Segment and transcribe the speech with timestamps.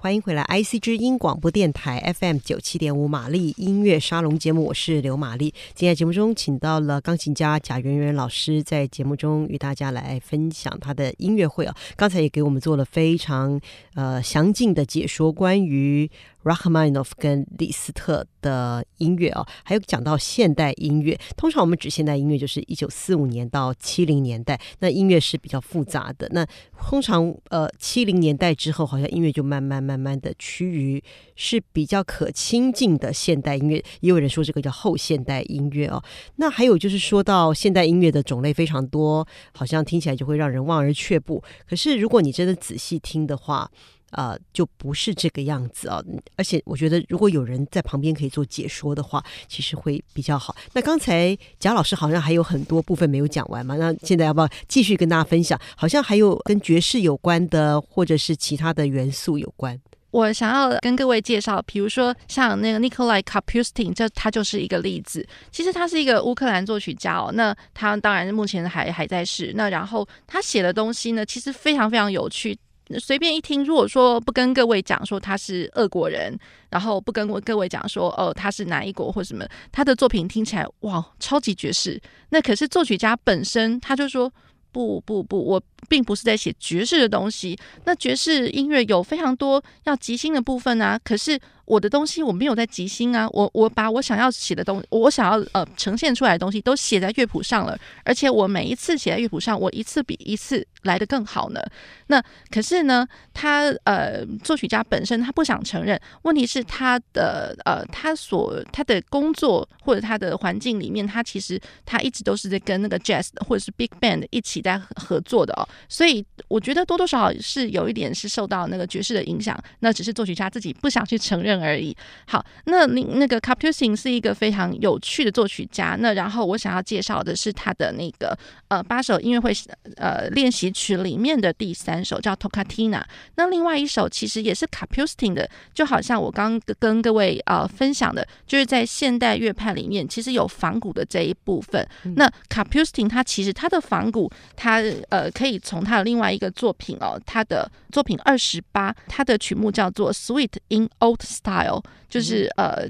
[0.00, 5.52] 欢迎回来，IC 之音广播电台 FM 九七点五玛丽音乐沙龙节目，我是刘玛丽。
[5.74, 11.74] 今天节目中请到了钢琴家贾圆圆老师，在节目中与大家来分享他的音乐会啊。
[11.96, 13.60] 刚才也给我们做了非常
[13.96, 16.08] 呃详尽的解说，关于。
[16.48, 21.18] Rahman of 跟李斯特的音乐啊，还有讲到现代音乐。
[21.36, 26.28] 通常我们指现代音乐就是一九四五年到七零年代，那音乐是比较复杂的。
[26.32, 26.46] 那
[26.88, 31.02] 通常呃七零年代之后，好像音乐就慢慢慢慢的趋于
[31.36, 33.76] 是比较可亲近的现代音乐。
[34.00, 36.02] 也有人说这个叫后现代音乐哦。
[36.36, 41.42] 那还有就是说到现代音乐的种类非常多，好像听起来就会让人望而却步。
[41.68, 43.70] 可是如果你真的仔细听的话，
[44.10, 46.02] 呃，就不是这个样子啊！
[46.36, 50.56] 而且我觉得，如果有人在旁边可以做解说的话，其实会比较好。
[50.72, 53.76] 那刚才贾老师好像还有很多部分没有讲完嘛？
[53.76, 55.60] 那现在要不要继续跟大家分享？
[55.76, 59.78] 好像还有跟爵士有关的，或者是其他的元素有关。
[60.10, 65.26] 我想要跟各位介绍，比如说像那个 Nikolai Kapustin，这他就是一个例子。
[65.52, 67.30] 其实他是一个乌克兰作曲家哦。
[67.34, 69.52] 那他当然目前还还在世。
[69.54, 72.58] 那然后他写的东西呢，其实非常非常有趣。
[73.00, 76.38] 随便一听，如果说不跟各位讲说他是俄国人，
[76.70, 82.00] 然后不跟各位讲说哦他是哪一国或什么，他的作品听起来哇超级爵士。
[82.28, 84.32] 那可是作曲家本身他就说
[84.70, 87.58] 不不不，我并不是在写爵士的东西。
[87.84, 91.38] 那爵士音乐有非常多要即兴的部分啊，可是。
[91.68, 101.60] 我的东西我没有在即兴啊，我我把我想要写的东西，我想要呃呈现出来的东西都写在乐谱上了，而且我每一次写在乐谱上，我一次比一次来的更好呢。
[102.06, 121.58] 那可是呢，他呃作曲家本身他不想承认，问题是他的呃他所他的工作或者他的环境里面，他其实他一直都是在跟那个 jazz 或者是 big band 一起在合作的哦，所以我觉得多多少少是有一点是受到那个爵士的影响，那只是作曲家自己不想去承认。
[121.58, 121.96] 而已。
[122.26, 125.96] 好，那您那个 Kapustin 是一个非常有趣的作曲家。
[125.98, 128.38] 那然后我想要介绍的是他的那个
[128.68, 129.52] 呃八首音乐会
[129.96, 133.02] 呃练习曲里面的第三首叫 Toccata。
[133.34, 141.86] 那另外一首其实也是 c a p u s t i n 的，就好像我刚跟各位呃分享的，就是在现代乐派里面其实有仿古的这一部分。
[142.04, 151.82] 嗯、那 c a p u s t i n 他其实他的仿古，他呃可以从他的另外一个作品哦，他的作品二十八，他的曲目叫做 Suite in Old Style。
[152.08, 152.88] 就是呃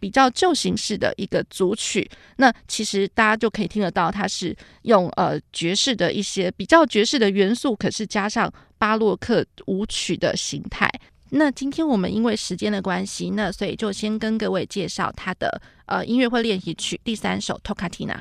[0.00, 10.90] 比较旧形式的一个组曲，那其实大家就可以听得到，它是用呃爵士的一些比较爵士的元素，可是加上巴洛克舞曲的形态。
[11.28, 18.18] 那今天我们因为时间的关系，那所以就先跟各位介绍他的呃音乐会练习曲第三首 Toccatina。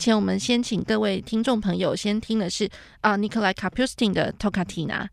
[0.00, 2.66] 前我们先请各位听众朋友先听的是
[3.02, 5.08] 啊，，Nicolai 卡普斯汀的 Toccatina。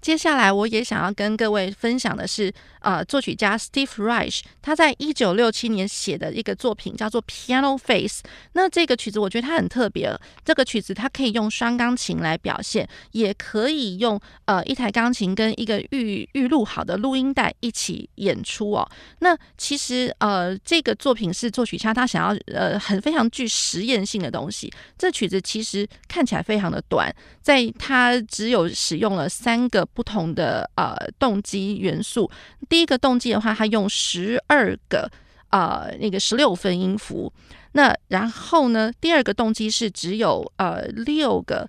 [0.00, 2.50] 接下来我也想要跟各位分享的是，
[2.80, 8.22] 呃，作曲家 Steve Reich 他在一九六七年写的一个作品叫做《Piano Face》。
[8.54, 10.10] 那这个曲子我觉得它很特别，
[10.42, 18.90] 这个曲子它可以用双钢琴来表现，也可以用呃一台钢琴跟一个预预录好的录音带一起演出哦。
[19.18, 24.72] 那其实呃这个作品是作曲家他想要呃很非常具实验性的东西。
[24.96, 29.86] 这曲子其实看起来非常的短，在它只有使用了三个。
[29.94, 32.30] 不同的呃动机元素，
[32.68, 35.10] 第一个动机的话，它用十二个
[35.50, 37.32] 呃那个十六分音符，
[37.72, 41.68] 那然后呢，第二个动机是只有呃六个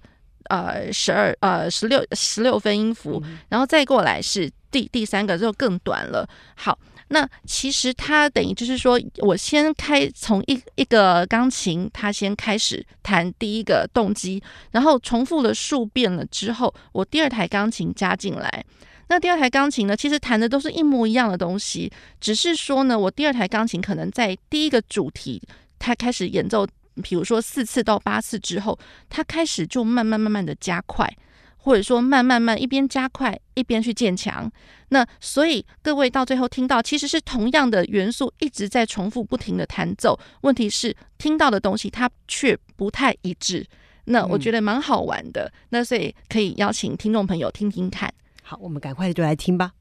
[0.50, 6.28] 呃十二呃十六十六分音符，然后再过来是第第三个就更短了。
[6.56, 6.78] 好。
[7.14, 14.42] 那其实它等于就是说，我先开从一一个钢琴，它先开始弹第一个动机，
[14.72, 18.64] 然后重复了数遍了之后，我第二台钢琴加进来。
[19.10, 21.92] 那第二台钢琴呢，其实弹的都是一模一样的东西，
[22.22, 25.42] 只是说呢，我第二台钢琴可能在第一个主题
[25.78, 26.66] 它开始演奏，
[27.04, 28.80] 比如说四次到八次之后，
[29.10, 31.14] 它开始就慢慢慢慢的加快。
[31.64, 34.52] 或者说慢慢慢一边加快一边去渐强，
[34.94, 43.66] 那所以各位到最后听到其实是同样的元素一直在重复不停的弹奏，问题是听到的东西它却不太一致。
[44.06, 48.14] 那我觉得蛮好玩的，嗯、那所以可以邀请听众朋友听听看。
[48.44, 49.72] 好，我们赶快就来听吧。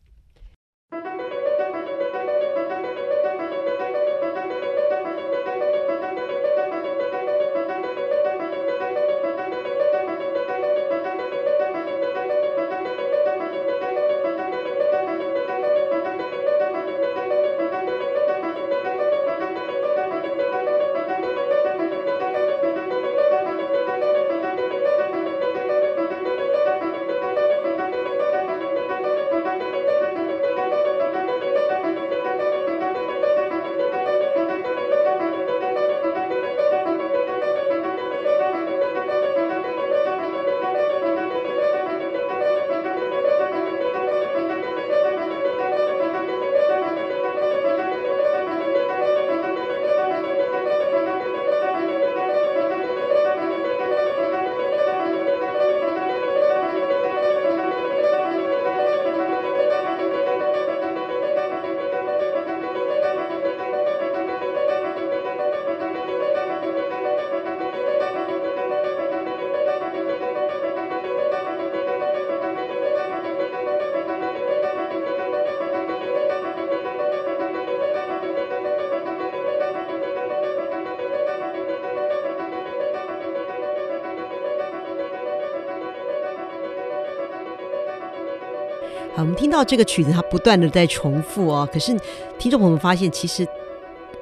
[89.21, 91.69] 我们听到这个曲子，它不断的在重复哦。
[91.73, 91.95] 可是
[92.39, 93.47] 听众朋友们发现，其实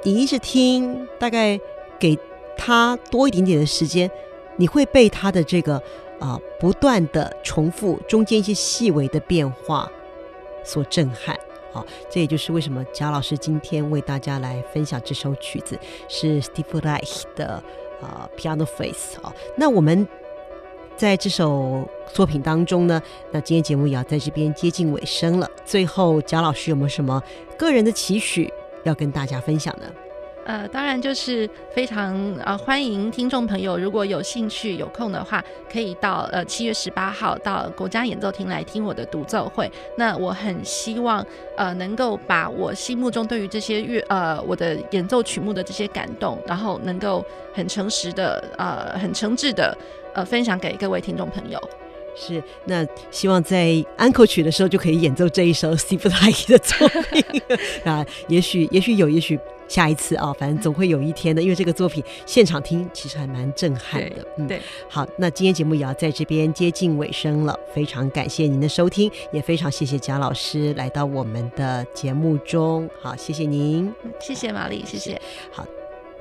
[0.02, 1.58] 你一直听，大概
[1.98, 2.18] 给
[2.56, 4.10] 他多一点点的时间，
[4.56, 5.80] 你会被他的这个
[6.18, 9.90] 啊、不断的重复中间一些细微的变化
[10.64, 11.38] 所震撼。
[11.72, 15.78] 好，这也就是为什么贾老师今天为大家来分享这首曲子，
[16.08, 17.62] 是 Steve Reich 的
[18.02, 19.32] 啊、Piano Face 啊。
[19.56, 20.06] 那我们。
[20.96, 23.00] 在这首作品当中呢，
[23.32, 25.49] 那今天节目也要在这边接近尾声了。
[25.64, 27.22] 最后，贾老师有没有什么
[27.58, 28.53] 个人的期许
[28.84, 29.86] 要跟大家分享呢？
[30.46, 39.70] 呃，当然就是非常呃欢迎听众朋友，如果有兴趣有空的话，可以到呃七月十八号到国家演奏厅来听我的独奏会。
[39.98, 41.22] 那我很希望
[41.58, 47.22] 呃能够把我心目中对于这些乐呃我的演奏曲目的这些感动，然后能够
[47.53, 49.77] 很诚实的呃很诚挚的
[50.15, 51.60] 呃分享给各位听众朋友。
[52.19, 57.25] 是，那希望在安可曲的时候就可以演奏这一首 Steve Reich 的作品
[57.84, 59.39] 啊，也许也许有，也许。
[59.69, 64.27] 下一次啊，反正总会有一天的，因为这个作品现场听其实还蛮震撼的。
[64.39, 64.58] 嗯，对。
[64.89, 72.89] 好，那今天节目也要在这边接近尾声了，非常感谢您的收听，也非常谢谢贾老师来到我们的节目中。
[72.98, 75.20] 好，谢谢您，谢谢玛丽，谢谢。
[75.53, 75.67] 好，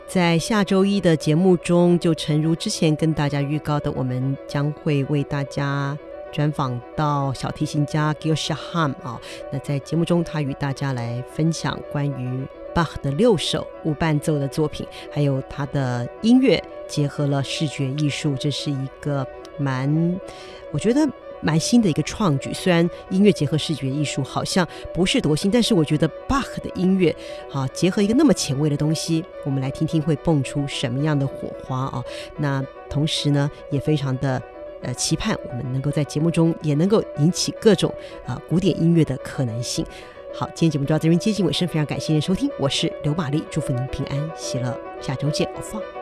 [0.08, 5.98] 在下周一的节目中，就诚如之前跟大家预告的，我们将会为大家
[6.32, 9.20] 专访到小提琴家 Gil Shaham 啊。
[9.52, 12.48] 那在节目中，他与大家来分享关于。
[12.76, 19.26] 巴赫的六首无伴奏的作品，还有他的音乐结合了视觉艺术，这是一个
[19.58, 20.20] 蛮，
[20.72, 21.10] 我觉得
[21.42, 22.54] 蛮新的一个创举。
[22.54, 27.16] 虽然音乐结合视觉艺术好像不是多新，但是我觉得巴赫的音乐
[27.52, 32.04] 啊，结合一个那么前卫的东西，我们来听听会蹦出什么样的火花啊！
[32.38, 34.42] 那同时呢，也非常的。
[34.84, 37.92] 呃期盼我们能够在节目中也能够引起各种
[38.28, 39.84] 啊、古典音乐的可能性。
[40.32, 45.97] 好，今天节目就到这边接近尾声，非常感谢您收听，我是刘玛丽，祝福您平安喜乐，下周见，欧放。